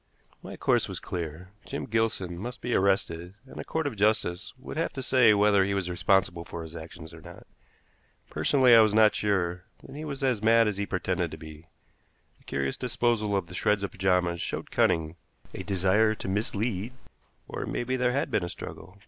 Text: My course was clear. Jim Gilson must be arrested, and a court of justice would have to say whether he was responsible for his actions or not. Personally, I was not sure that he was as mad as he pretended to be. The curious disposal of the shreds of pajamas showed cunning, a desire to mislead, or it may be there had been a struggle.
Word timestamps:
My 0.41 0.57
course 0.57 0.87
was 0.89 0.99
clear. 0.99 1.49
Jim 1.63 1.85
Gilson 1.85 2.35
must 2.35 2.59
be 2.59 2.73
arrested, 2.73 3.35
and 3.45 3.59
a 3.59 3.63
court 3.63 3.85
of 3.85 3.95
justice 3.95 4.51
would 4.57 4.75
have 4.75 4.91
to 4.93 5.03
say 5.03 5.31
whether 5.35 5.63
he 5.63 5.75
was 5.75 5.91
responsible 5.91 6.43
for 6.43 6.63
his 6.63 6.75
actions 6.75 7.13
or 7.13 7.21
not. 7.21 7.45
Personally, 8.27 8.73
I 8.73 8.79
was 8.81 8.95
not 8.95 9.13
sure 9.13 9.63
that 9.83 9.95
he 9.95 10.03
was 10.03 10.23
as 10.23 10.41
mad 10.41 10.67
as 10.67 10.77
he 10.77 10.87
pretended 10.87 11.29
to 11.29 11.37
be. 11.37 11.67
The 12.39 12.45
curious 12.45 12.77
disposal 12.77 13.35
of 13.35 13.45
the 13.45 13.53
shreds 13.53 13.83
of 13.83 13.91
pajamas 13.91 14.41
showed 14.41 14.71
cunning, 14.71 15.17
a 15.53 15.61
desire 15.61 16.15
to 16.15 16.27
mislead, 16.27 16.93
or 17.47 17.61
it 17.61 17.67
may 17.67 17.83
be 17.83 17.95
there 17.95 18.11
had 18.13 18.31
been 18.31 18.43
a 18.43 18.49
struggle. 18.49 18.97